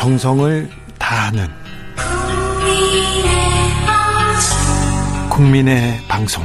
[0.00, 1.46] 정성을 다하는
[5.28, 6.42] 국민의 방송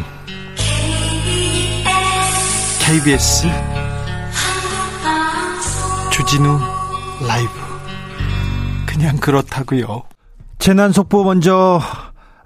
[2.81, 3.47] KBS
[6.11, 6.59] 주진우
[7.25, 7.49] 라이브
[8.85, 10.03] 그냥 그렇다고요.
[10.59, 11.79] 재난 속보 먼저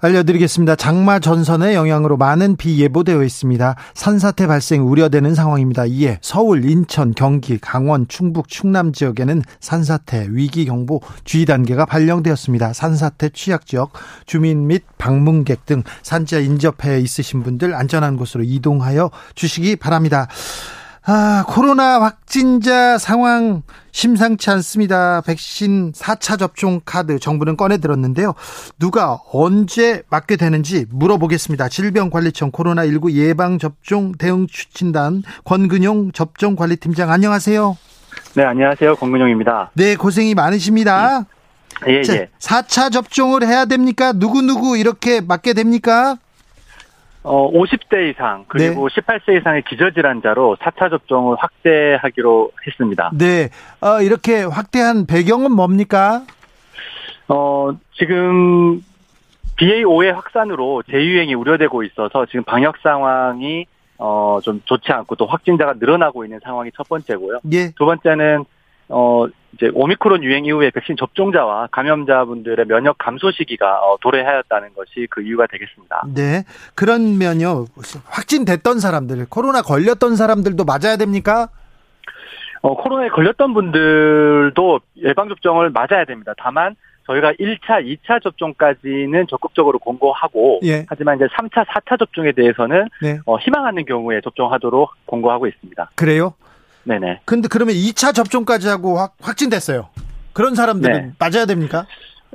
[0.00, 0.76] 알려드리겠습니다.
[0.76, 3.76] 장마 전선의 영향으로 많은 비 예보되어 있습니다.
[3.94, 5.84] 산사태 발생 우려되는 상황입니다.
[5.86, 12.72] 이에 서울, 인천, 경기, 강원, 충북, 충남 지역에는 산사태 위기 경보 주의 단계가 발령되었습니다.
[12.72, 13.92] 산사태 취약 지역
[14.24, 20.28] 주민 및 방문객 등 산지와 인접해 있으신 분들 안전한 곳으로 이동하여 주시기 바랍니다.
[21.12, 25.20] 아, 코로나 확진자 상황 심상치 않습니다.
[25.22, 28.34] 백신 4차 접종 카드 정부는 꺼내 들었는데요.
[28.78, 31.68] 누가 언제 맞게 되는지 물어보겠습니다.
[31.68, 37.76] 질병관리청 코로나19 예방접종 대응 추진단 권근용 접종관리팀장 안녕하세요.
[38.36, 38.94] 네, 안녕하세요.
[38.94, 39.72] 권근용입니다.
[39.74, 41.26] 네, 고생이 많으십니다.
[41.88, 42.28] 예, 예.
[42.38, 44.12] 4차 접종을 해야 됩니까?
[44.12, 46.18] 누구누구 이렇게 맞게 됩니까?
[47.22, 49.00] 어, 50대 이상 그리고 네.
[49.00, 53.10] 18세 이상의 기저질환자로 4차 접종을 확대하기로 했습니다.
[53.12, 53.50] 네.
[53.80, 56.22] 어, 이렇게 확대한 배경은 뭡니까?
[57.28, 58.82] 어, 지금
[59.58, 63.66] BA5의 확산으로 재유행이 우려되고 있어서 지금 방역 상황이
[63.98, 67.40] 어, 좀 좋지 않고 또 확진자가 늘어나고 있는 상황이 첫 번째고요.
[67.52, 67.70] 예.
[67.72, 68.46] 두 번째는
[68.90, 75.22] 어, 이제 오미크론 유행 이후에 백신 접종자와 감염자분들의 면역 감소 시기가 어, 도래하였다는 것이 그
[75.22, 76.04] 이유가 되겠습니다.
[76.14, 76.44] 네.
[76.74, 77.66] 그런면요.
[78.06, 81.48] 확진됐던 사람들, 코로나 걸렸던 사람들도 맞아야 됩니까?
[82.62, 86.34] 어, 코로나에 걸렸던 분들도 예방접종을 맞아야 됩니다.
[86.36, 90.84] 다만, 저희가 1차, 2차 접종까지는 적극적으로 공고하고, 예.
[90.88, 93.18] 하지만 이제 3차, 4차 접종에 대해서는 네.
[93.24, 95.90] 어, 희망하는 경우에 접종하도록 공고하고 있습니다.
[95.96, 96.34] 그래요?
[96.84, 97.20] 네네.
[97.24, 99.88] 근데 그러면 2차 접종까지 하고 확, 확진됐어요.
[100.32, 101.12] 그런 사람들은 네.
[101.18, 101.86] 맞아야 됩니까?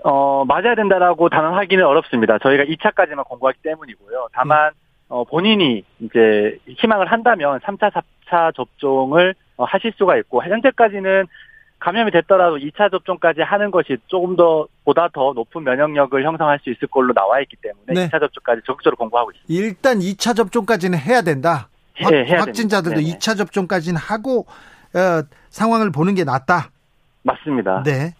[0.03, 2.37] 어, 맞아야 된다라고 단언하기는 어렵습니다.
[2.39, 4.27] 저희가 2차까지만 공고하기 때문이고요.
[4.33, 4.71] 다만,
[5.07, 11.25] 어, 본인이 이제 희망을 한다면 3차, 4차 접종을 어, 하실 수가 있고, 현재까지는
[11.79, 16.87] 감염이 됐더라도 2차 접종까지 하는 것이 조금 더, 보다 더 높은 면역력을 형성할 수 있을
[16.87, 18.07] 걸로 나와 있기 때문에 네.
[18.07, 19.65] 2차 접종까지 적극적으로 공고하고 있습니다.
[19.65, 21.69] 일단 2차 접종까지는 해야 된다.
[22.01, 23.17] 확, 예, 확진자들도 됩니다.
[23.17, 23.17] 네네.
[23.19, 24.45] 2차 접종까지는 하고
[24.93, 26.69] 어, 상황을 보는 게 낫다.
[27.23, 27.83] 맞습니다.
[27.83, 28.13] 네.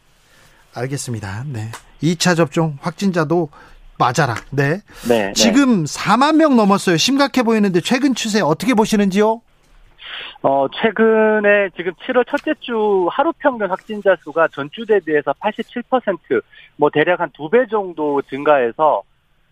[0.74, 1.44] 알겠습니다.
[1.48, 1.72] 네.
[2.04, 3.50] 2차 접종 확진자도
[3.98, 4.36] 맞아라.
[4.52, 4.82] 네.
[5.08, 5.34] 네, 네.
[5.34, 6.98] 지금 4만 명 넘었어요.
[6.98, 9.42] 심각해 보이는데 최근 추세 어떻게 보시는지요?
[10.42, 16.42] 어, 최근에 지금 7월 첫째 주 하루 평균 확진자 수가 전주 대비해서 87%,
[16.78, 19.02] 뭐 대략 한 두 배 정도 증가해서,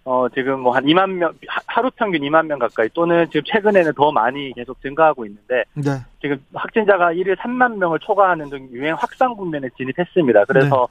[0.05, 3.93] 어, 지금 뭐 한 2만 명, 하- 하루 평균 2만 명 가까이 또는 지금 최근에는
[3.93, 5.91] 더 많이 계속 증가하고 있는데, 네.
[6.21, 10.45] 지금 확진자가 일일 3만 명을 초과하는 등 유행 확산 국면에 진입했습니다.
[10.45, 10.87] 그래서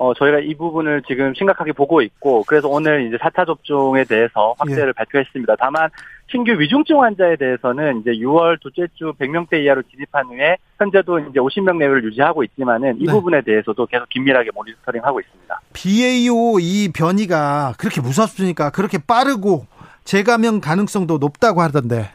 [0.00, 4.94] 어 저희가 이 부분을 지금 심각하게 보고 있고 그래서 오늘 이제 4차 접종에 대해서 확대를
[4.94, 5.56] 발표했습니다.
[5.58, 5.90] 다만
[6.30, 11.76] 신규 위중증 환자에 대해서는 이제 6월 둘째 주 100명대 이하로 진입한 후에 현재도 이제 50명
[11.76, 13.12] 내외를 유지하고 있지만은 이 네.
[13.12, 15.60] 부분에 대해서도 계속 긴밀하게 모니터링 하고 있습니다.
[15.74, 18.70] BA5 이 변이가 그렇게 무섭습니까?
[18.70, 19.66] 그렇게 빠르고
[20.04, 22.08] 재감염 가능성도 높다고 하던데.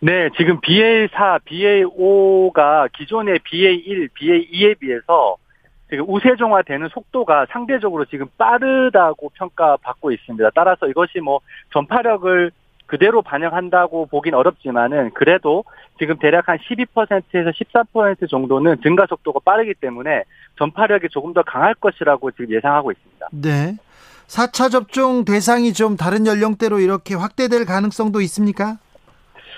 [0.00, 5.36] 네, 지금 BA4, BA5가 기존의 BA1, BA2에 비해서
[5.92, 10.50] 우세종화되는 속도가 상대적으로 지금 빠르다고 평가받고 있습니다.
[10.54, 11.40] 따라서 이것이 뭐
[11.72, 12.50] 전파력을
[12.86, 15.64] 그대로 반영한다고 보긴 어렵지만은 그래도
[15.98, 20.24] 지금 대략 한 12%에서 14% 정도는 증가 속도가 빠르기 때문에
[20.58, 23.28] 전파력이 조금 더 강할 것이라고 지금 예상하고 있습니다.
[23.32, 23.76] 네.
[24.26, 28.76] 4차 접종 대상이 좀 다른 연령대로 이렇게 확대될 가능성도 있습니까?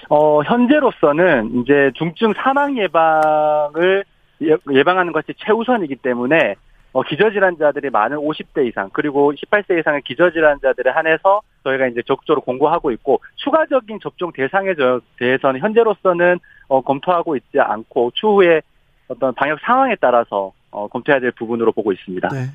[0.09, 4.05] 어, 현재로서는 이제 중증 사망 예방을
[4.43, 6.55] 예- 예방하는 것이 최우선이기 때문에
[6.93, 13.21] 어, 기저질환자들이 많은 50대 이상 그리고 18세 이상의 기저질환자들에 한해서 저희가 이제 적극적으로 공고하고 있고
[13.37, 18.63] 추가적인 접종 대상에 저- 대해서는 현재로서는 어, 검토하고 있지 않고 추후에
[19.09, 22.29] 어떤 방역 상황에 따라서 어, 검토해야 될 부분으로 보고 있습니다.
[22.29, 22.47] 네.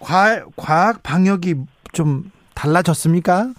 [0.00, 1.54] 과, 과학 방역이
[1.92, 3.52] 좀 달라졌습니까?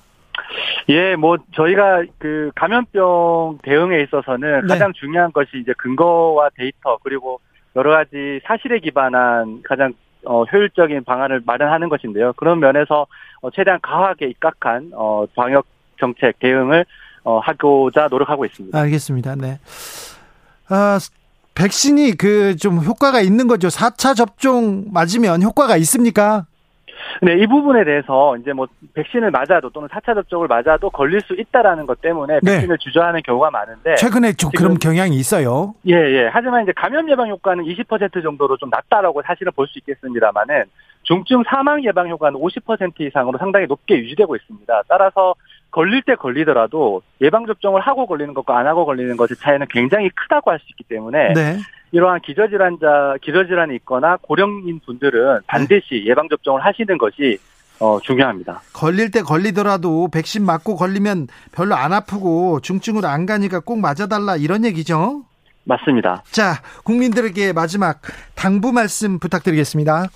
[0.89, 4.67] 예, 뭐 저희가 그 감염병 대응에 있어서는 네.
[4.67, 7.39] 가장 중요한 것이 이제 근거와 데이터 그리고
[7.75, 9.93] 여러 가지 사실에 기반한 가장
[10.25, 12.33] 어, 효율적인 방안을 마련하는 것인데요.
[12.33, 13.05] 그런 면에서
[13.41, 15.65] 어, 최대한 과학에 입각한 어, 방역
[15.99, 16.85] 정책 대응을
[17.23, 18.77] 어, 하고자 노력하고 있습니다.
[18.77, 19.35] 알겠습니다.
[19.35, 19.59] 네.
[20.69, 20.97] 아,
[21.55, 23.67] 백신이 그 좀 효과가 있는 거죠.
[23.67, 26.45] 4차 접종 맞으면 효과가 있습니까?
[27.21, 31.85] 네, 이 부분에 대해서 이제 뭐 백신을 맞아도 또는 4차 접종을 맞아도 걸릴 수 있다라는
[31.85, 32.51] 것 때문에 네.
[32.53, 32.83] 백신을 네.
[32.83, 35.73] 주저하는 경우가 많은데 최근에 좀 그런 경향이 있어요.
[35.87, 36.29] 예, 예.
[36.31, 40.63] 하지만 이제 감염 예방 효과는 20% 정도로 좀 낮다라고 사실은 볼 수 있겠습니다만은
[41.03, 44.81] 중증 사망 예방 효과는 50% 이상으로 상당히 높게 유지되고 있습니다.
[44.87, 45.35] 따라서
[45.71, 50.51] 걸릴 때 걸리더라도 예방 접종을 하고 걸리는 것과 안 하고 걸리는 것의 차이는 굉장히 크다고
[50.51, 51.57] 할 수 있기 때문에 네.
[51.91, 57.37] 이러한 기저질환자 기저질환이 있거나 고령인 분들은 반드시 예방 접종을 하시는 것이
[57.79, 58.61] 어, 중요합니다.
[58.73, 64.65] 걸릴 때 걸리더라도 백신 맞고 걸리면 별로 안 아프고 중증으로 안 가니까 꼭 맞아달라 이런
[64.65, 65.23] 얘기죠?
[65.63, 66.23] 맞습니다.
[66.31, 68.01] 자, 국민들에게 마지막
[68.35, 70.07] 당부 말씀 부탁드리겠습니다.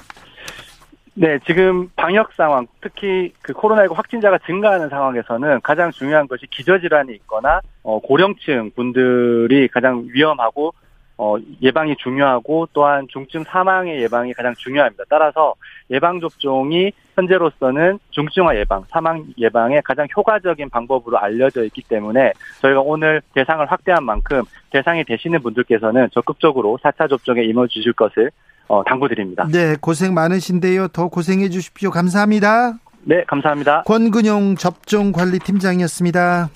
[1.16, 7.62] 네, 지금 방역 상황, 특히 그 코로나19 확진자가 증가하는 상황에서는 가장 중요한 것이 기저질환이 있거나
[7.84, 10.74] 어, 고령층 분들이 가장 위험하고
[11.18, 15.04] 어, 예방이 중요하고 또한 중증 사망의 예방이 가장 중요합니다.
[15.10, 15.54] 따라서
[15.92, 23.22] 예방 접종이 현재로서는 중증화 예방, 사망 예방에 가장 효과적인 방법으로 알려져 있기 때문에 저희가 오늘
[23.36, 28.32] 대상을 확대한 만큼 대상이 되시는 분들께서는 적극적으로 4차 접종에 임해 주실 것을
[28.68, 29.48] 어, 당부드립니다.
[29.52, 30.88] 네, 고생 많으신데요.
[30.88, 31.92] 더 고생해 주십시오.
[31.92, 32.74] 감사합니다.
[33.04, 33.84] 네, 감사합니다.
[33.84, 36.50] 권근용 접종관리팀장이었습니다.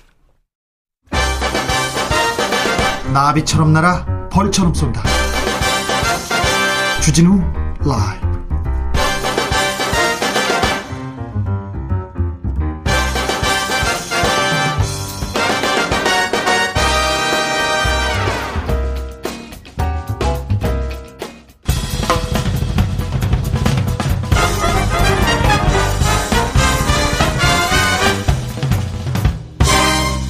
[3.12, 5.02] 나비처럼 날아 벌처럼 쏜다.
[7.00, 7.40] 주진우
[7.84, 8.28] 라이브.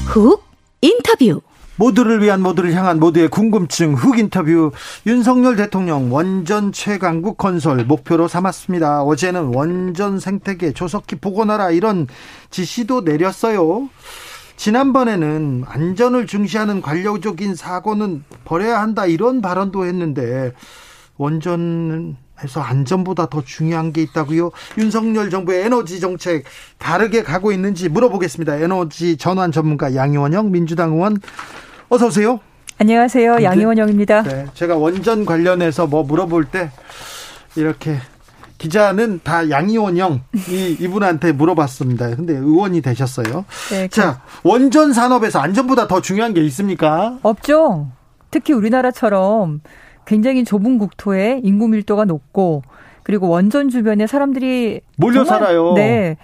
[0.07, 0.43] 훅
[0.81, 1.41] 인터뷰
[1.79, 4.73] 모두를 위한 모두를 향한 모두의 궁금증 훅 인터뷰
[5.07, 9.05] 윤석열 대통령 원전 최강국 건설 목표로 삼았습니다.
[9.05, 12.09] 어제는 원전 생태계 조속히 복원하라 이런
[12.51, 13.89] 지시도 내렸어요.
[14.57, 20.53] 지난번에는 안전을 중시하는 관료적인 사고는 버려야 한다 이런 발언도 했는데
[21.17, 24.51] 원전 해서 안전보다 더 중요한 게 있다고요?
[24.79, 26.45] 윤석열 정부의 에너지 정책
[26.79, 28.57] 다르게 가고 있는지 물어보겠습니다.
[28.57, 31.19] 에너지 전환 전문가 양희원영 민주당 의원
[31.91, 32.41] 어서 오세요.
[32.79, 33.43] 안녕하세요.
[33.43, 34.23] 양희원영입니다.
[34.23, 36.71] 네, 제가 원전 관련해서 뭐 물어볼 때
[37.57, 37.97] 이렇게
[38.59, 42.15] 기자는 다 양희원영 이 이분한테 물어봤습니다.
[42.15, 43.45] 근데 의원이 되셨어요.
[43.71, 47.19] 네, 자, 원전 산업에서 안전보다 더 중요한 게 있습니까?
[47.23, 47.89] 없죠.
[48.31, 49.63] 특히 우리나라처럼
[50.05, 52.63] 굉장히 좁은 국토에 인구 밀도가 높고
[53.03, 55.73] 그리고 원전 주변에 사람들이 몰려 정말, 살아요.
[55.73, 56.17] 네.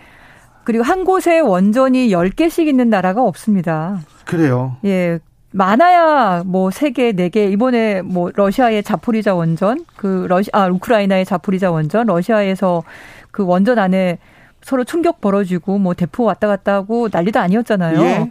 [0.64, 4.00] 그리고 한 곳에 원전이 10개씩 있는 나라가 없습니다.
[4.26, 4.76] 그래요.
[4.84, 5.19] 예.
[5.55, 12.09] 많아야 뭐 3개, 4개, 이번에 뭐 러시아의 자포리자 원전, 그 러시, 아, 우크라이나의 자포리자 원전,
[12.09, 12.83] 러시아에서
[13.31, 14.19] 그 원전 안에
[14.62, 18.01] 서로 충격 벌어지고 뭐 대포 왔다 갔다 하고 난리도 아니었잖아요.
[18.01, 18.29] 예.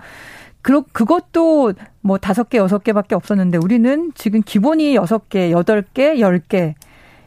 [0.61, 6.19] 그, 그것도 뭐 다섯 개, 여섯 개밖에 없었는데 우리는 지금 기본이 여섯 개, 여덟 개,
[6.19, 6.75] 열 개.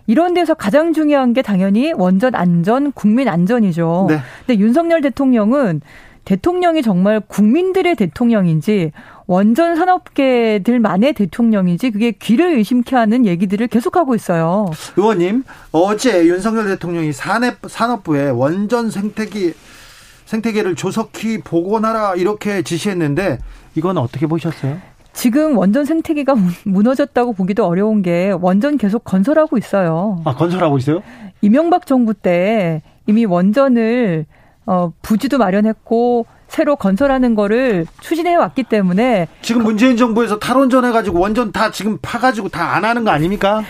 [0.06, 4.06] 이런 데서 가장 중요한 게 당연히 원전 안전, 국민 안전이죠.
[4.10, 4.18] 네.
[4.46, 5.80] 근데 윤석열 대통령은
[6.26, 8.90] 대통령이 정말 국민들의 대통령인지
[9.28, 14.66] 원전 산업계들만의 대통령인지 그게 귀를 의심케 하는 얘기들을 계속하고 있어요.
[14.96, 19.54] 의원님, 어제 윤석열 대통령이 산업, 산업부에 원전 생태계
[20.26, 23.38] 생태계를 조속히 복원하라 이렇게 지시했는데
[23.76, 24.78] 이건 어떻게 보셨어요?
[25.12, 26.34] 지금 원전 생태계가
[26.64, 30.20] 무너졌다고 보기도 어려운 게 원전 계속 건설하고 있어요.
[30.24, 31.02] 아, 건설하고 있어요?
[31.40, 34.26] 이명박 정부 때 이미 원전을
[34.66, 41.50] 어, 부지도 마련했고 새로 건설하는 거를 추진해 왔기 때문에 지금 문재인 정부에서 탈원전 해가지고 원전
[41.52, 43.62] 다 지금 파가지고 다 안 하는 거 아닙니까?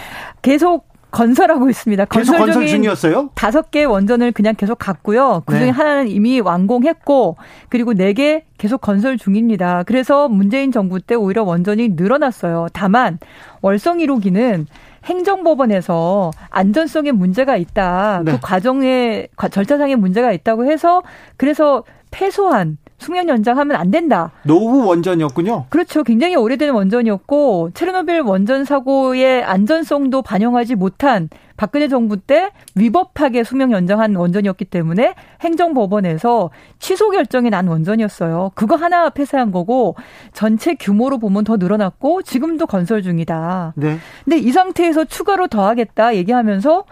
[0.42, 2.04] 계속 건설하고 있습니다.
[2.06, 3.30] 건설, 건설 중이었어요?
[3.34, 5.44] 다섯 개 원전을 그냥 계속 갔고요.
[5.46, 5.70] 그중에 네.
[5.70, 7.36] 하나는 이미 완공했고
[7.70, 9.84] 그리고 네 개 계속 건설 중입니다.
[9.84, 12.66] 그래서 문재인 정부 때 오히려 원전이 늘어났어요.
[12.74, 13.18] 다만
[13.62, 14.66] 월성 1호기는
[15.06, 18.22] 행정법원에서 안전성에 문제가 있다.
[18.24, 18.32] 네.
[18.32, 21.02] 그 과정에 절차상에 문제가 있다고 해서
[21.36, 24.32] 그래서 패소한 수명 연장하면 안 된다.
[24.44, 25.66] 노후 원전이었군요.
[25.68, 26.02] 그렇죠.
[26.02, 34.14] 굉장히 오래된 원전이었고 체르노빌 원전 사고의 안전성도 반영하지 못한 박근혜 정부 때 위법하게 수명 연장한
[34.14, 38.52] 원전이었기 때문에 행정법원에서 취소 결정이 난 원전이었어요.
[38.54, 39.96] 그거 하나 폐쇄한 거고
[40.32, 43.74] 전체 규모로 보면 더 늘어났고 지금도 건설 중이다.
[43.76, 43.98] 네.
[44.24, 46.84] 근데 이 상태에서 추가로 더하겠다 얘기하면서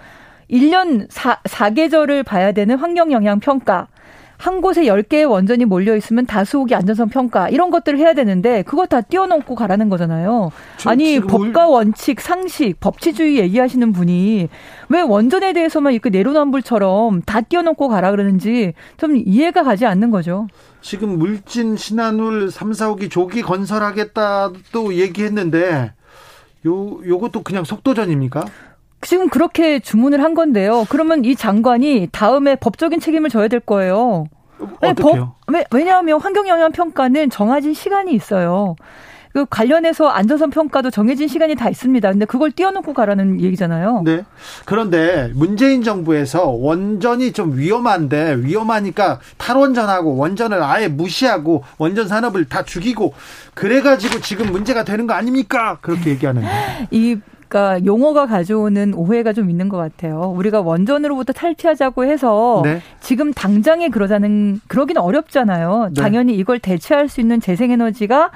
[0.51, 3.89] 1년 4, 4계절을 봐야 되는 환경 영향 평가
[4.45, 9.01] 한 곳에 10개의 원전이 몰려 있으면 다수호기 안전성 평가 이런 것들을 해야 되는데 그거 다
[9.01, 10.53] 뛰어넘고 가라는 거잖아요.
[10.85, 14.51] 아니 법과 원칙, 상식, 법치주의 얘기하시는 분이
[14.91, 20.47] 왜 원전에 대해서만 이렇게 내로남불처럼 다 뛰어넘고 가라 그러는지 좀 이해가 가지 않는 거죠.
[20.83, 25.95] 지금 물진 신한울 3, 4호기 조기 건설하겠다 또 얘기했는데
[26.67, 28.45] 요 요것도 그냥 속도전입니까?
[29.05, 30.87] 지금 그렇게 주문을 한 건데요.
[30.89, 34.27] 그러면 이 장관이 다음에 법적인 책임을 져야 될 거예요.
[34.81, 35.35] 어떻게요?
[35.49, 38.77] 왜, 왜냐하면 환경영향 평가는 정해진 시간이 있어요.
[39.35, 42.09] 그 관련해서 안전성 평가도 정해진 시간이 다 있습니다.
[42.09, 44.03] 근데 그걸 띄워놓고 가라는 얘기잖아요.
[44.05, 44.25] 네.
[44.65, 53.13] 그런데 문재인 정부에서 원전이 좀 위험한데 위험하니까 탈원전하고 원전을 아예 무시하고 원전 산업을 다 죽이고
[53.55, 55.79] 그래가지고 지금 문제가 되는 거 아닙니까?
[55.81, 56.49] 그렇게 얘기하는데.
[56.93, 57.19] 이
[57.49, 60.33] 그러니까 용어가 가져오는 오해가 좀 있는 것 같아요.
[60.37, 62.81] 우리가 원전으로부터 탈피하자고 해서 네.
[63.01, 65.91] 지금 당장에 그러자는 그러기는 어렵잖아요.
[65.95, 66.01] 네.
[66.01, 68.31] 당연히 이걸 대체할 수 있는 재생에너지가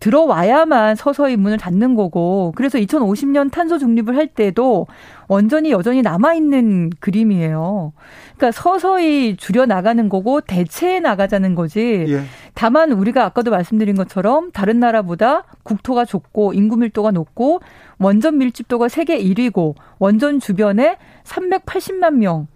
[0.00, 4.86] 들어와야만 서서히 문을 닫는 거고 그래서 2050년 탄소 중립을 할 때도
[5.28, 7.92] 원전이 여전히 남아 있는 그림이에요.
[8.36, 12.04] 그러니까 서서히 줄여 나가는 거고 대체해 나가자는 거지.
[12.08, 12.22] 예.
[12.54, 17.60] 다만 우리가 아까도 말씀드린 것처럼 다른 나라보다 국토가 좁고 인구 밀도가 높고
[17.98, 22.46] 원전 밀집도가 세계 1위고 원전 주변에 380만 명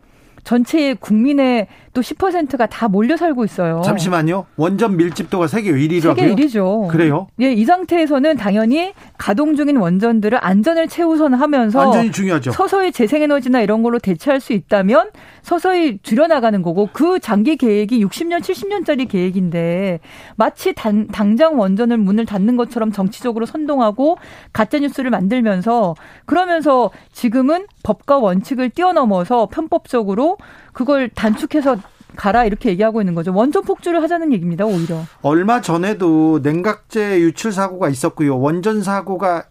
[0.45, 3.83] 전체 국민의 또 10%가 다 몰려 살고 있어요.
[3.85, 4.47] 잠시만요.
[4.57, 6.17] 원전 밀집도가 세계 1위라고요?
[6.17, 6.89] 세계 1위죠.
[6.89, 7.27] 그래요?
[7.41, 12.53] 예, 이 상태에서는 당연히 가동 중인 원전들을 안전을 최우선하면서 안전이 중요하죠.
[12.53, 15.11] 서서히 재생에너지나 이런 걸로 대체할 수 있다면
[15.43, 20.01] 서서히 줄여나가는 거고 그 장기 계획이 60년, 70년짜리 계획인데
[20.37, 24.19] 마치 단, 당장 원전을 문을 닫는 것처럼 정치적으로 선동하고
[24.53, 25.95] 가짜 뉴스를 만들면서
[26.27, 30.38] 그러면서 지금은 법과 원칙을 뛰어넘어서 편법적으로
[30.73, 31.77] 그걸 단축해서
[32.17, 33.35] 가라 이렇게 얘기하고 있는 거죠.
[33.35, 34.65] 원전 폭주를 하자는 얘기입니다.
[34.65, 35.03] 오히려.
[35.23, 38.39] 얼마 전에도 냉각제 유출 사고가 있었고요.
[38.39, 39.45] 원전 사고가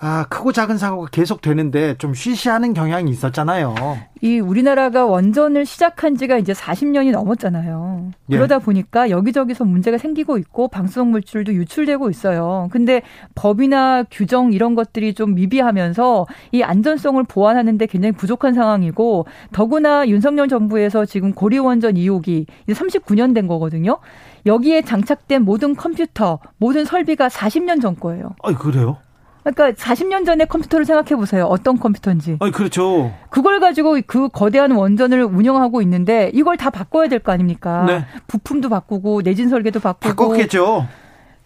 [0.00, 3.74] 아, 크고 작은 사고가 계속 되는데 좀 쉬쉬하는 경향이 있었잖아요.
[4.20, 8.10] 이 우리나라가 원전을 시작한 지가 이제 40년이 넘었잖아요.
[8.30, 8.36] 예.
[8.36, 12.68] 그러다 보니까 여기저기서 문제가 생기고 있고 방수성 물질도 유출되고 있어요.
[12.72, 13.02] 근데
[13.34, 21.04] 법이나 규정 이런 것들이 좀 미비하면서 이 안전성을 보완하는데 굉장히 부족한 상황이고 더구나 윤석열 정부에서
[21.04, 23.98] 지금 고리 원전 2호기 이제 39년 된 거거든요.
[24.46, 28.34] 여기에 장착된 모든 컴퓨터, 모든 설비가 40년 전 거예요.
[28.42, 28.98] 아, 그래요?
[29.44, 31.44] 그러니까 40년 전의 컴퓨터를 생각해 보세요.
[31.44, 32.38] 어떤 컴퓨터인지.
[32.40, 33.12] 아, 그렇죠.
[33.30, 37.84] 그걸 가지고 그 거대한 원전을 운영하고 있는데 이걸 다 바꿔야 될 거 아닙니까?
[37.86, 38.04] 네.
[38.26, 40.14] 부품도 바꾸고 내진 설계도 바꾸고.
[40.14, 40.86] 바꿨겠죠.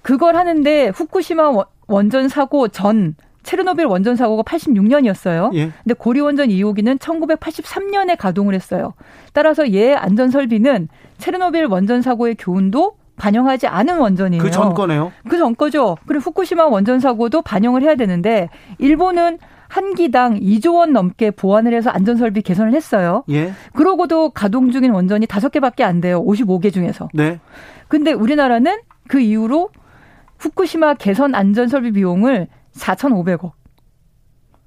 [0.02, 1.52] 그걸 하는데 후쿠시마
[1.88, 5.54] 원전 사고 전 체르노빌 원전 사고가 86년이었어요.
[5.54, 5.70] 예.
[5.82, 8.94] 근데 고리 원전 2호기는 1983년에 가동을 했어요.
[9.32, 10.88] 따라서 얘 안전 설비는
[11.18, 14.42] 체르노빌 원전 사고의 교훈도 반영하지 않은 원전이에요.
[14.42, 15.12] 그 전 거네요.
[15.28, 15.96] 그 전 거죠.
[16.06, 18.48] 그리고 후쿠시마 원전 사고도 반영을 해야 되는데
[18.78, 23.24] 일본은 한 기당 2조 원 넘게 보완을 해서 안전 설비 개선을 했어요.
[23.28, 23.52] 예.
[23.74, 26.24] 그러고도 가동 중인 원전이 5개밖에 안 돼요.
[26.24, 27.08] 55개 중에서.
[27.12, 27.38] 네.
[27.88, 29.68] 근데 우리나라는 그 이후로
[30.38, 33.52] 후쿠시마 개선 안전 설비 비용을 4,500억.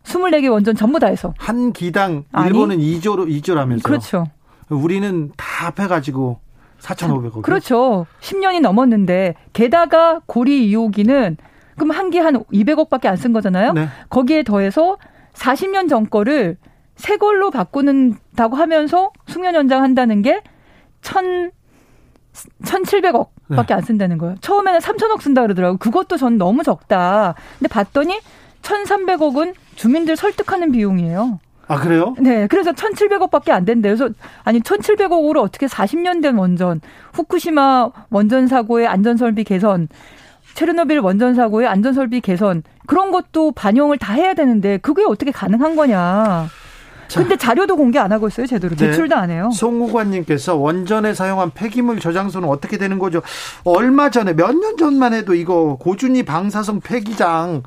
[0.03, 1.33] 24개 원전 전부 다 해서.
[1.37, 3.83] 한 기당 일본은 아니, 2조로 2조라면서요.
[3.83, 4.25] 그렇죠.
[4.69, 6.39] 우리는 다 합해 가지고
[6.81, 7.41] 4,500억.
[7.41, 8.05] 그렇죠.
[8.21, 11.37] 10년이 넘었는데 게다가 고리 2호기는
[11.75, 13.73] 그럼 한개한 200억밖에 안 쓴 거잖아요.
[13.73, 13.87] 네.
[14.09, 14.97] 거기에 더해서
[15.33, 16.57] 40년 전 거를
[16.95, 20.41] 새 걸로 바꾸는다고 하면서 숙련 연장한다는 게
[21.01, 21.51] 1,000
[22.63, 23.73] 1,700억밖에 네.
[23.73, 24.35] 안 쓴다는 거예요.
[24.41, 25.77] 처음에는 3천억 쓴다 그러더라고요.
[25.77, 27.35] 그것도 전 너무 적다.
[27.59, 28.19] 근데 봤더니
[28.61, 31.39] 1,300억은 주민들 설득하는 비용이에요.
[31.71, 32.15] 아, 그래요?
[32.19, 32.47] 네.
[32.47, 33.95] 그래서 1,700억밖에 안 된대요.
[33.95, 34.13] 그래서
[34.43, 36.81] 아니 1,700억으로 어떻게 40년 된 원전,
[37.13, 39.87] 후쿠시마 원전 사고의 안전 설비 개선,
[40.55, 45.75] 체르노빌 원전 사고의 안전 설비 개선 그런 것도 반영을 다 해야 되는데 그게 어떻게 가능한
[45.77, 46.47] 거냐?
[47.13, 48.73] 근데 자료도 공개 안 하고 있어요, 제대로.
[48.73, 48.85] 네.
[48.85, 49.49] 제출도 안 해요.
[49.53, 53.21] 송우관님께서 원전에 사용한 폐기물 저장소는 어떻게 되는 거죠?
[53.65, 57.63] 얼마 전에, 몇 년 전만 해도 이거 고준위 방사성 폐기장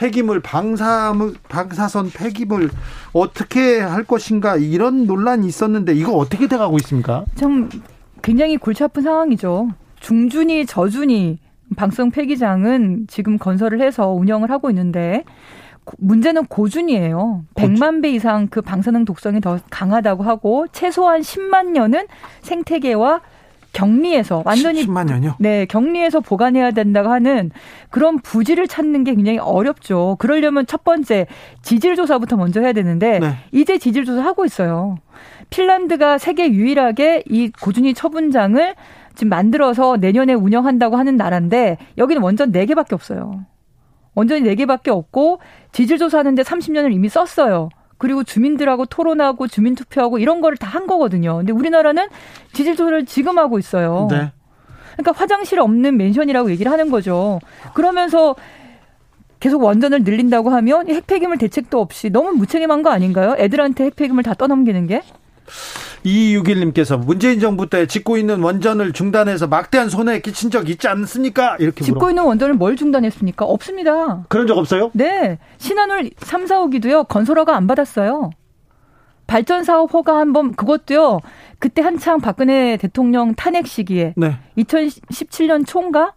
[0.00, 2.70] 폐기물 방사물 방사선 폐기물
[3.12, 7.26] 어떻게 할 것인가 이런 논란이 있었는데 이거 어떻게 돼가고 있습니까?
[7.36, 7.68] 좀
[8.22, 9.68] 굉장히 골치 아픈 상황이죠.
[10.00, 11.38] 중준위 저준위
[11.76, 15.22] 방사성 폐기장은 지금 건설을 해서 운영을 하고 있는데
[15.98, 17.44] 문제는 고준이에요.
[17.54, 22.06] 100만 배 이상 그 방사능 독성이 더 강하다고 하고 최소한 10만 년은
[22.40, 23.20] 생태계와
[23.72, 25.36] 격리해서 완전히 10만 년요?
[25.38, 27.50] 네, 격리해서 보관해야 된다고 하는
[27.90, 30.16] 그런 부지를 찾는 게 굉장히 어렵죠.
[30.18, 31.26] 그러려면 첫 번째
[31.62, 33.34] 지질 조사부터 먼저 해야 되는데 네.
[33.52, 34.98] 이제 지질 조사 하고 있어요.
[35.50, 38.74] 핀란드가 세계 유일하게 이 고준위 처분장을
[39.14, 43.44] 지금 만들어서 내년에 운영한다고 하는 나라인데 여기는 원전 4개밖에 없어요.
[44.14, 45.40] 원전이 4개밖에 없고
[45.72, 47.68] 지질 조사하는데 30년을 이미 썼어요.
[48.00, 51.38] 그리고 주민들하고 토론하고 주민 투표하고 이런 거를 다 한 거거든요.
[51.38, 52.06] 근데 우리나라는
[52.52, 54.06] 지질 조사를 지금 하고 있어요.
[54.10, 54.32] 네.
[54.92, 57.40] 그러니까 화장실 없는 맨션이라고 얘기를 하는 거죠.
[57.74, 58.36] 그러면서
[59.40, 63.34] 계속 원전을 늘린다고 하면 핵폐기물 대책도 없이 너무 무책임한 거 아닌가요?
[63.38, 65.02] 애들한테 핵폐기물 다 떠넘기는 게?
[66.04, 71.56] 2261님께서 문재인 정부 때 짓고 있는 원전을 중단해서 막대한 손해 끼친 적 있지 않습니까?
[71.58, 72.10] 이렇게 짓고 물어.
[72.10, 73.44] 있는 원전을 뭘 중단했습니까?
[73.44, 74.24] 없습니다.
[74.28, 74.90] 그런 적 없어요?
[74.94, 75.38] 네.
[75.58, 77.08] 신한울 3, 4호기도요.
[77.08, 78.30] 건설허가 안 받았어요.
[79.26, 81.20] 발전 사업 허가 한 번 그것도요.
[81.60, 84.36] 그때 한창 박근혜 대통령 탄핵 시기에 네.
[84.58, 86.12] 2017년 총가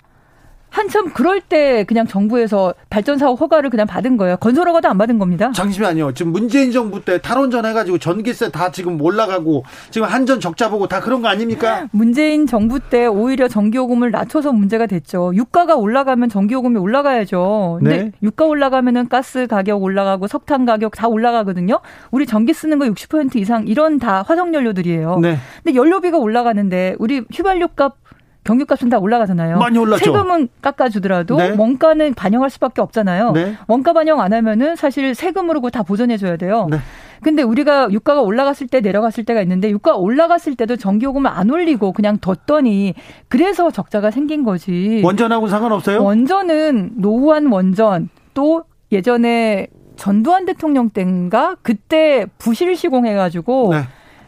[0.73, 4.37] 한참 그럴 때 그냥 정부에서 발전 사업 허가를 그냥 받은 거예요.
[4.37, 5.51] 건설 허가도 안 받은 겁니다.
[5.53, 6.13] 잠시만요.
[6.15, 10.99] 지금 문재인 정부 때 탈원전 해가지고 전기세 다 지금 올라가고 지금 한전 적자 보고 다
[10.99, 11.87] 그런 거 아닙니까?
[11.91, 15.31] 문재인 정부 때 오히려 전기요금을 낮춰서 문제가 됐죠.
[15.35, 17.77] 유가가 올라가면 전기요금이 올라가야죠.
[17.79, 18.11] 근데 네.
[18.23, 21.81] 유가 올라가면은 가스 가격 올라가고 석탄 가격 다 올라가거든요.
[22.09, 25.19] 우리 전기 쓰는 거 60% 이상 이런 다 화석 연료들이에요.
[25.19, 25.37] 네.
[25.63, 28.02] 근데 연료비가 올라가는데 우리 휘발유 값
[28.43, 29.57] 경유값은 다 올라가잖아요.
[29.57, 30.03] 많이 올랐죠.
[30.05, 31.55] 세금은 깎아주더라도 네.
[31.57, 33.31] 원가는 반영할 수밖에 없잖아요.
[33.31, 33.55] 네.
[33.67, 36.67] 원가 반영 안 하면은 사실 세금으로 다 보전해줘야 돼요.
[36.69, 36.77] 네.
[37.21, 42.17] 근데 우리가 유가가 올라갔을 때 내려갔을 때가 있는데 유가 올라갔을 때도 전기요금을 안 올리고 그냥
[42.19, 42.95] 뒀더니
[43.29, 45.01] 그래서 적자가 생긴 거지.
[45.05, 46.03] 원전하고 상관없어요?
[46.03, 53.83] 원전은 노후한 원전 또 예전에 전두환 대통령 때인가 그때 부실 시공해가지고 네.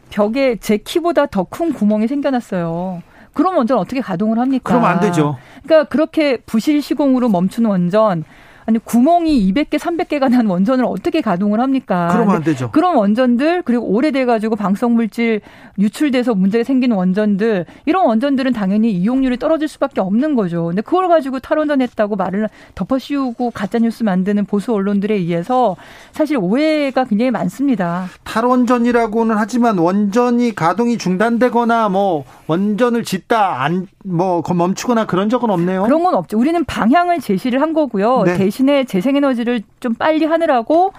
[0.10, 3.02] 벽에 제 키보다 더 큰 구멍이 생겨났어요.
[3.36, 4.64] 그럼 원전 어떻게 가동을 합니까?
[4.64, 5.38] 그럼 안 되죠.
[5.64, 8.24] 그러니까 그렇게 부실 시공으로 멈춘 원전
[8.68, 12.10] 아니 구멍이 200개, 300개가 난 원전을 어떻게 가동을 합니까?
[12.12, 12.72] 그러면 안 되죠.
[12.72, 15.42] 그런 원전들 그리고 오래돼 가지고 방사성 물질
[15.78, 20.68] 유출돼서 문제가 생긴 원전들 이런 원전들은 당연히 이용률이 떨어질 수밖에 없는 거죠.
[20.68, 25.76] 근데 그걸 가지고 탈원전했다고 말을 덮어 씌우고 가짜 뉴스 만드는 보수 언론들에 의해서
[26.12, 28.08] 사실 오해가 굉장히 많습니다.
[28.24, 35.84] 탈원전이라고는 하지만 원전이 가동이 중단되거나 뭐 원전을 짓다 안 뭐 멈추거나 그런 적은 없네요.
[35.84, 36.38] 그런 건 없죠.
[36.38, 38.24] 우리는 방향을 제시를 한 거고요.
[38.24, 38.38] 네.
[38.38, 40.94] 대신에 재생에너지를 좀 빨리 하느라고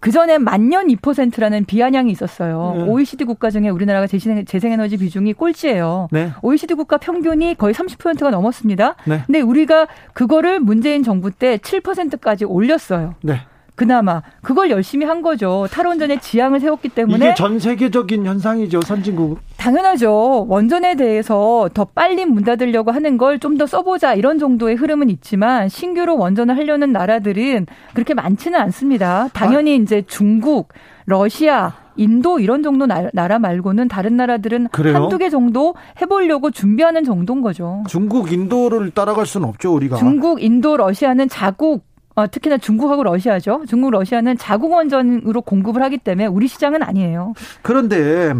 [0.00, 2.74] 그 전에 만년 2%라는 비아냥이 있었어요.
[2.76, 2.82] 네.
[2.82, 6.08] OECD 국가 중에 우리나라가 재생, 재생 에너지 비중이 꼴찌예요.
[6.10, 6.32] 네.
[6.42, 8.96] OECD 국가 평균이 거의 30%가 넘었습니다.
[9.04, 9.22] 네.
[9.26, 13.14] 근데 우리가 그거를 문재인 정부 때 7%까지 올렸어요.
[13.22, 13.42] 네.
[13.74, 15.66] 그나마 그걸 열심히 한 거죠.
[15.70, 18.82] 탈원전에 지향을 세웠기 때문에 이게 전 세계적인 현상이죠.
[18.82, 19.40] 선진국.
[19.56, 20.46] 당연하죠.
[20.48, 25.68] 원전에 대해서 더 빨리 문 닫으려고 하는 걸 좀 더 써보자 이런 정도의 흐름은 있지만
[25.68, 29.28] 신규로 원전을 하려는 나라들은 그렇게 많지는 않습니다.
[29.32, 29.76] 당연히 아.
[29.76, 30.68] 이제 중국,
[31.06, 34.94] 러시아, 인도 이런 정도 나라 말고는 다른 나라들은 그래요?
[34.96, 37.82] 한두 개 정도 해보려고 준비하는 정도인 거죠.
[37.88, 39.96] 중국, 인도를 따라갈 수는 없죠, 우리가.
[39.96, 43.62] 중국, 인도, 러시아는 자국 어, 특히나 중국하고 러시아죠.
[43.68, 47.32] 중국, 러시아는 자국 원전으로 공급을 하기 때문에 우리 시장은 아니에요.
[47.62, 48.32] 그런데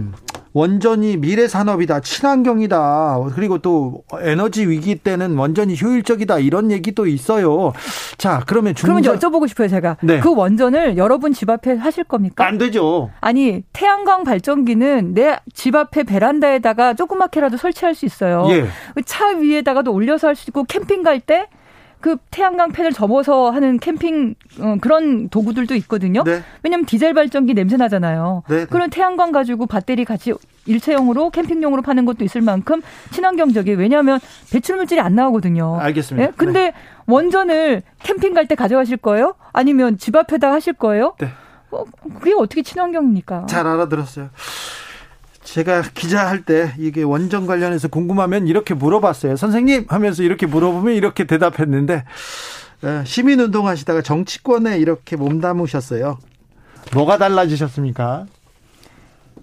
[0.54, 7.72] 원전이 미래 산업이다, 친환경이다, 그리고 또 에너지 위기 때는 원전이 효율적이다 이런 얘기도 있어요.
[8.18, 9.00] 자, 그러면 중전...
[9.00, 9.96] 그러면 여쭤보고 싶어요, 제가.
[10.02, 10.20] 네.
[10.20, 12.46] 그 원전을 여러분 집 앞에 하실 겁니까?
[12.46, 13.08] 안 되죠.
[13.22, 18.46] 아니, 태양광 발전기는 내 집 앞에 베란다에다가 조그맣게라도 설치할 수 있어요.
[18.50, 18.66] 예.
[19.06, 21.46] 차 위에다가도 올려서 할 수 있고 캠핑 갈때
[22.02, 26.24] 그 태양광 팬을 접어서 하는 캠핑 어, 그런 도구들도 있거든요.
[26.24, 26.42] 네.
[26.62, 28.42] 왜냐하면 디젤 발전기 냄새 나잖아요.
[28.48, 28.66] 네, 네.
[28.66, 30.34] 그런 태양광 가지고 배터리 같이
[30.66, 33.78] 일체형으로 캠핑용으로 파는 것도 있을 만큼 친환경적이에요.
[33.78, 34.18] 왜냐하면
[34.52, 35.78] 배출 물질이 안 나오거든요.
[35.80, 36.26] 알겠습니다.
[36.26, 36.32] 네?
[36.36, 36.72] 근데 네.
[37.06, 39.34] 원전을 캠핑 갈 때 가져가실 거예요?
[39.52, 41.14] 아니면 집 앞에다 하실 거예요?
[41.20, 41.28] 네.
[41.70, 41.84] 어,
[42.18, 43.46] 그게 어떻게 친환경입니까?
[43.46, 44.28] 잘 알아들었어요.
[45.52, 49.36] 제가 기자 할 때 이게 원전 관련해서 궁금하면 이렇게 물어봤어요.
[49.36, 52.04] 선생님 하면서 이렇게 물어보면 이렇게 대답했는데
[52.82, 56.18] 어, 시민 운동 하시다가 정치권에 이렇게 몸담으셨어요.
[56.94, 58.26] 뭐가 달라지셨습니까?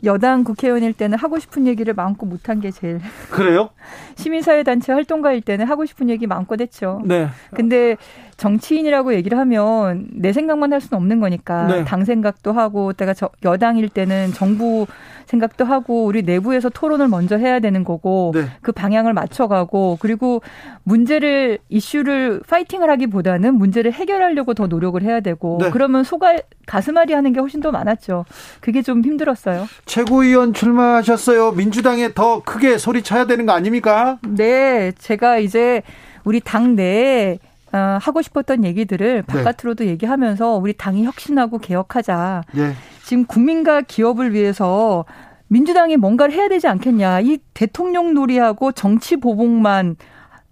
[0.03, 3.01] 여당 국회의원일 때는 하고 싶은 얘기를 마음껏 못한 게 제일.
[3.29, 3.69] 그래요?
[4.15, 7.01] 시민사회단체 활동가일 때는 하고 싶은 얘기 마음껏 했죠.
[7.05, 7.27] 네.
[7.53, 7.97] 근데
[8.37, 11.85] 정치인이라고 얘기를 하면 내 생각만 할 수는 없는 거니까 네.
[11.85, 14.87] 당 생각도 하고 내가 저, 여당일 때는 정부
[15.29, 18.45] 생각도 하고 우리 내부에서 토론을 먼저 해야 되는 거고 네.
[18.61, 20.41] 그 방향을 맞춰가고 그리고
[20.83, 25.69] 문제를 이슈를 파이팅을 하기보다는 문제를 해결하려고 더 노력을 해야 되고 네.
[25.69, 28.25] 그러면 소가 가슴앓이 하는 게 훨씬 더 많았죠.
[28.59, 29.67] 그게 좀 힘들었어요.
[29.85, 31.51] 최고위원 출마하셨어요.
[31.51, 34.17] 민주당에 더 크게 소리 쳐야 되는 거 아닙니까?
[34.27, 35.83] 네, 제가 이제
[36.23, 37.37] 우리 당 내에
[37.71, 39.33] 어, 하고 싶었던 얘기들을 네.
[39.43, 39.91] 바깥으로도 네.
[39.91, 42.43] 얘기하면서 우리 당이 혁신하고 개혁하자.
[42.53, 42.73] 네.
[43.09, 45.03] 지금 국민과 기업을 위해서
[45.47, 47.21] 민주당이 뭔가를 해야 되지 않겠냐.
[47.21, 49.95] 이 대통령 놀이하고 정치 보복만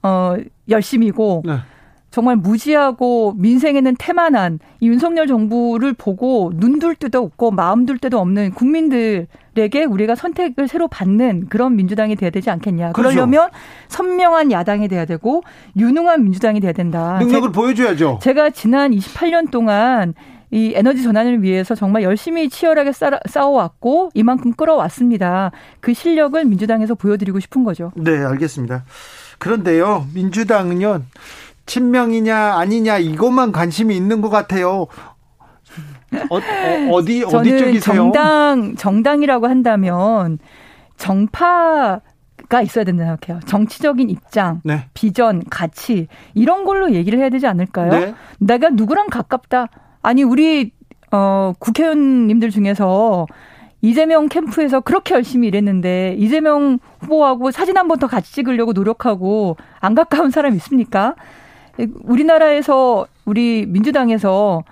[0.01, 0.35] 어
[0.67, 1.57] 열심이고 네.
[2.09, 8.53] 정말 무지하고 민생에는 태만한 이 윤석열 정부를 보고 눈둘 데도 없고 마음 둘 데도 없는
[8.53, 12.93] 국민들에게 우리가 선택을 새로 받는 그런 민주당이 돼야 되지 않겠냐.
[12.93, 13.13] 그렇죠.
[13.13, 13.51] 그러려면
[13.89, 15.43] 선명한 야당이 돼야 되고
[15.75, 17.19] 유능한 민주당이 돼야 된다.
[17.19, 18.17] 능력을 제, 보여줘야죠.
[18.23, 20.15] 제가 지난 28년 동안
[20.49, 22.91] 이 에너지 전환을 위해서 정말 열심히 치열하게
[23.27, 25.51] 싸워왔고 이만큼 끌어왔습니다.
[25.81, 27.91] 그 실력을 민주당에서 보여드리고 싶은 거죠.
[27.95, 28.85] 네, 알겠습니다.
[29.39, 31.01] 그런데요, 민주당은요,
[31.65, 34.87] 친명이냐 아니냐 이것만 관심이 있는 것 같아요.
[36.29, 36.39] 어,
[36.91, 37.79] 어디 어디 쪽이세요?
[37.81, 40.39] 정당 정당이라고 한다면
[40.95, 41.99] 정파
[42.49, 43.41] 가 있어야 된다고 생각해요.
[43.45, 44.85] 정치적인 입장, 네.
[44.93, 47.91] 비전, 가치 이런 걸로 얘기를 해야 되지 않을까요?
[47.91, 48.15] 네.
[48.39, 49.67] 내가 누구랑 가깝다.
[50.07, 50.71] 아니 우리
[51.11, 53.27] 어 국회의원님들 중에서
[53.81, 59.95] 이재명 캠프에서 그렇게 열심히 일했는데 이재명 후보하고 사진 한 번 더 같이 찍으려고 노력하고 안
[59.95, 61.15] 가까운 사람 있습니까?
[62.03, 64.63] 우리나라에서 우리 민주당에서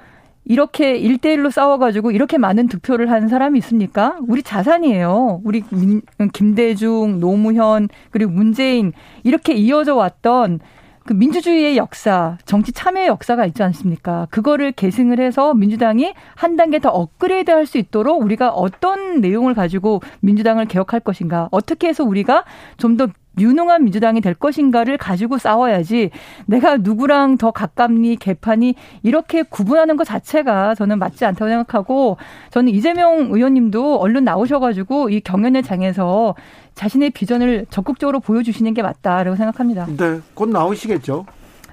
[0.45, 4.15] 이렇게 일대일로 싸워가지고 이렇게 많은 득표를 한 사람이 있습니까?
[4.27, 5.41] 우리 자산이에요.
[5.43, 6.01] 우리 민,
[6.33, 8.93] 김대중, 노무현, 그리고 문재인,
[9.23, 10.59] 이렇게 이어져 왔던
[11.05, 14.27] 그 민주주의의 역사, 정치 참여의 역사가 있지 않습니까?
[14.31, 20.01] 그거를 계승을 해서 민주당이 한 단계 더 업그레이드 할 수 있도록 우리가 어떤 내용을 가지고
[20.21, 22.43] 민주당을 개혁할 것인가, 어떻게 해서 우리가
[22.77, 23.07] 좀 더
[23.39, 26.11] 유능한 민주당이 될 것인가를 가지고 싸워야지
[26.45, 32.17] 내가 누구랑 더 가깝니 개판이 이렇게 구분하는 것 자체가 저는 맞지 않다고 생각하고
[32.51, 36.35] 저는 이재명 의원님도 얼른 나오셔가지고 이 경연의 장에서
[36.75, 39.87] 자신의 비전을 적극적으로 보여주시는 게 맞다라고 생각합니다.
[39.97, 41.25] 네, 곧 나오시겠죠.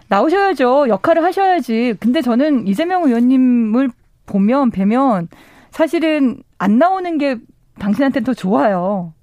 [0.09, 0.89] 나오셔야죠.
[0.89, 1.95] 역할을 하셔야지.
[1.99, 3.91] 근데 저는 이재명 의원님을
[4.27, 5.29] 보면 뵈면
[5.71, 7.39] 사실은 안 나오는 게
[7.79, 9.15] 당신한테 더 좋아요.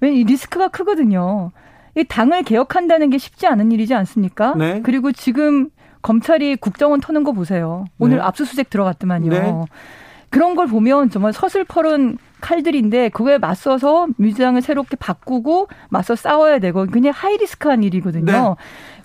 [0.00, 1.50] 왜냐면 이 리스크가 크거든요.
[1.94, 4.54] 이 당을 개혁한다는 게 쉽지 않은 일이지 않습니까?
[4.56, 4.80] 네.
[4.82, 5.68] 그리고 지금
[6.00, 7.84] 검찰이 국정원 터는 거 보세요.
[7.98, 8.22] 오늘 네.
[8.22, 9.30] 압수수색 들어갔더만요.
[9.30, 9.54] 네.
[10.30, 17.12] 그런 걸 보면 정말 서슬퍼른 칼들인데 그거에 맞서서 민주당을 새롭게 바꾸고 맞서 싸워야 되고 그냥
[17.14, 18.24] 하이리스크한 일이거든요.
[18.24, 18.54] 네.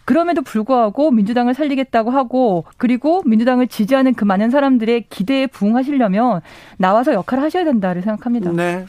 [0.06, 6.40] 그럼에도 불구하고 민주당을 살리겠다고 하고 그리고 민주당을 지지하는 그 많은 사람들의 기대에 부응하시려면
[6.78, 8.54] 나와서 역할을 하셔야 된다를 생각합니다.
[8.54, 8.86] 네.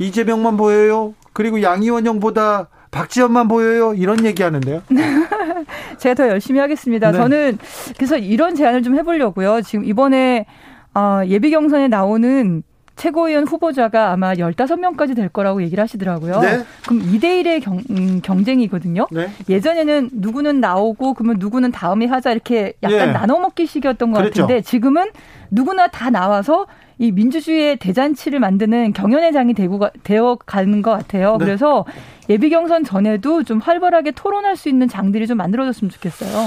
[0.00, 1.14] 이재명만 보여요.
[1.32, 3.94] 그리고 양이원영보다 박지원만 보여요.
[3.94, 4.82] 이런 얘기 하는데요.
[5.98, 7.10] 제가 더 열심히 하겠습니다.
[7.10, 7.18] 네.
[7.18, 7.58] 저는
[7.96, 9.62] 그래서 이런 제안을 좀 해보려고요.
[9.62, 10.46] 지금 이번에
[10.94, 12.62] 어, 예비 경선에 나오는
[13.02, 16.38] 최고위원 후보자가 아마 15명까지 될 거라고 얘기를 하시더라고요.
[16.38, 16.62] 네.
[16.86, 19.08] 그럼 2대1의 경, 음, 경쟁이거든요.
[19.10, 19.28] 네.
[19.48, 23.12] 예전에는 누구는 나오고 그러면 누구는 다음에 하자 이렇게 약간 예.
[23.12, 24.42] 나눠 먹기 식이었던 것 그렇죠.
[24.42, 25.10] 같은데 지금은
[25.50, 26.66] 누구나 다 나와서
[26.98, 31.38] 이 민주주의의 대잔치를 만드는 경연회장이 되고 되어 가는 것 같아요.
[31.38, 31.44] 네.
[31.44, 31.84] 그래서
[32.30, 36.46] 예비 경선 전에도 좀 활발하게 토론할 수 있는 장들이 좀 만들어졌으면 좋겠어요.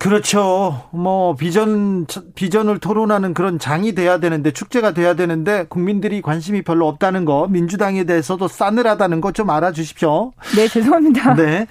[0.00, 0.84] 그렇죠.
[0.92, 7.26] 뭐 비전 비전을 토론하는 그런 장이 돼야 되는데 축제가 돼야 되는데 국민들이 관심이 별로 없다는
[7.26, 10.32] 거 민주당에 대해서도 싸늘하다는 거 좀 알아주십시오.
[10.56, 11.34] 네, 죄송합니다.
[11.34, 11.66] 네.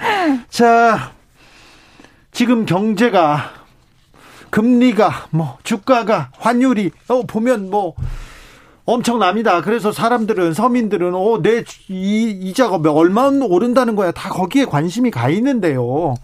[0.47, 1.11] 자,
[2.31, 3.51] 지금 경제가
[4.49, 7.95] 금리가 뭐 주가가 환율이 어 보면 뭐
[8.85, 9.61] 엄청납니다.
[9.61, 14.11] 그래서 사람들은 서민들은 어내 이자가 얼마 오른다는 거야.
[14.11, 16.15] 다 거기에 관심이 가 있는데요.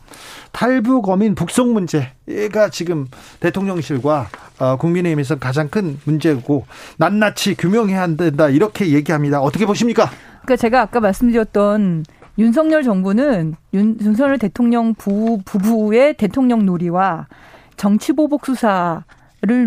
[0.56, 3.08] 탈북어민 북송 문제가 지금
[3.42, 6.66] 대통령실과 어, 국민의힘에서 가장 큰 문제고
[6.98, 9.42] 낱낱이 규명해야 된다 이렇게 얘기합니다.
[9.42, 10.10] 어떻게 보십니까?
[10.44, 12.06] 그러니까 제가 아까 말씀드렸던
[12.38, 17.28] 윤석열 정부는 윤, 윤석열 대통령 부, 부부의 대통령 놀이와
[17.76, 18.96] 정치보복 수사를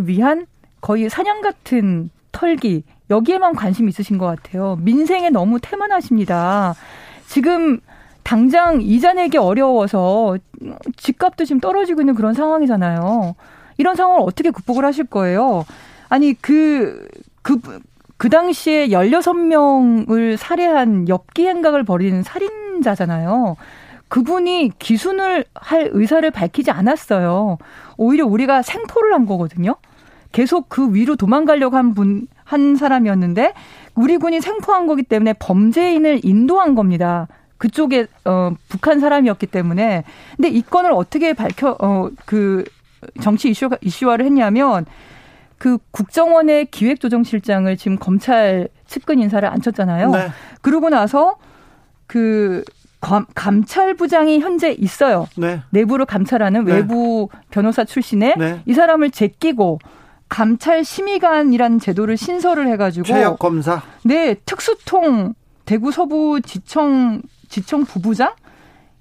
[0.05, 0.47] 위한
[0.81, 4.79] 거의 사냥 같은 털기 여기에만 관심 있으신 것 같아요.
[4.81, 6.75] 민생에 너무 태만하십니다.
[7.27, 7.81] 지금
[8.29, 10.37] 당장 이자 내기 어려워서
[10.99, 13.35] 집값도 지금 떨어지고 있는 그런 상황이잖아요.
[13.79, 15.65] 이런 상황을 어떻게 극복을 하실 거예요?
[16.11, 17.09] 아니 그
[17.41, 17.59] 그,
[18.19, 23.57] 그 당시에 16명을 살해한 엽기 행각을 벌이는 살인자잖아요.
[24.09, 27.57] 그분이 기순을 할 의사를 밝히지 않았어요.
[27.97, 29.77] 오히려 우리가 생포를 한 거거든요.
[30.33, 33.55] 계속 그 위로 도망가려고 한 분, 한 사람이었는데
[33.95, 37.27] 우리 군이 생포한 거기 때문에 범죄인을 인도한 겁니다.
[37.59, 40.05] 그쪽에 어 북한 사람이었기 때문에
[40.37, 42.65] 근데 이 건을 어떻게 밝혀 어그
[43.21, 44.87] 정치 이슈 이슈화를 했냐면
[45.59, 50.11] 그 국정원의 기획조정실장을 지금 검찰 측근 인사를 앉혔잖아요.
[50.11, 50.29] 네.
[50.63, 51.37] 그러고 나서
[52.07, 52.65] 그
[53.01, 55.29] 감 찰부장이 현재 있어요.
[55.37, 55.63] 네.
[55.71, 56.75] 내부를 감찰하는 네.
[56.75, 58.61] 외부 변호사 출신의 네.
[58.67, 59.79] 이 사람을 제끼고
[60.29, 63.83] 감찰 심의관이라는 제도를 신설을 해가지고 최역 검사.
[64.05, 68.33] 네 특수통 대구 서부 지청 지청 부부장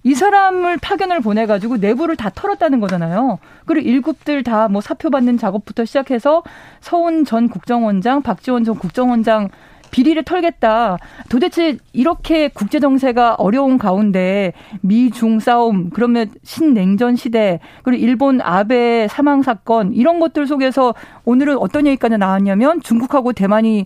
[0.03, 3.39] 이 사람을 파견을 보내가지고 내부를 다 털었다는 거잖아요.
[3.65, 6.43] 그리고 일급들 다 뭐 사표 받는 작업부터 시작해서
[6.79, 9.49] 서훈 전 국정원장, 박지원 전 국정원장
[9.91, 10.97] 비리를 털겠다.
[11.29, 19.41] 도대체 이렇게 국제 정세가 어려운 가운데 미중 싸움, 그러면 신냉전 시대, 그리고 일본 아베 사망
[19.41, 20.93] 사건 이런 것들 속에서
[21.25, 23.86] 오늘은 어떤 얘기까지 나왔냐면 중국하고 대만이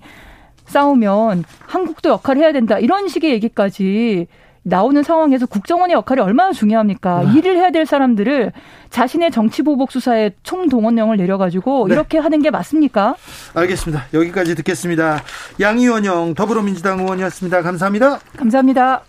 [0.66, 2.80] 싸우면 한국도 역할을 해야 된다.
[2.80, 4.28] 이런 식의 얘기까지
[4.64, 7.24] 나오는 상황에서 국정원의 역할이 얼마나 중요합니까?
[7.24, 7.40] 네.
[7.40, 8.52] 일을 해야 될 사람들을
[8.90, 11.96] 자신의 정치 보복 수사에 총동원령을 내려가지고 네.
[11.96, 13.16] 이렇게 하는 게 맞습니까?
[13.56, 14.06] 알겠습니다.
[14.14, 15.24] 여기까지 듣겠습니다.
[15.60, 17.62] 양의원영 더불어민주당 의원이었습니다.
[17.62, 18.20] 감사합니다.
[18.38, 19.04] 감사합니다.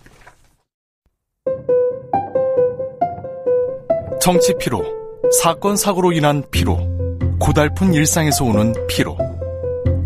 [4.19, 4.83] 정치 피로,
[5.41, 6.77] 사건 사고로 인한 피로,
[7.39, 9.17] 고달픈 일상에서 오는 피로.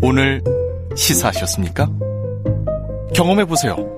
[0.02, 0.42] 오늘
[0.96, 1.88] 시사하셨습니까?
[3.14, 3.97] 경험해 보세요.